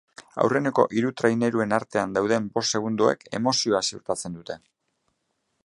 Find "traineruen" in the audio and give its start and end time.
1.19-1.75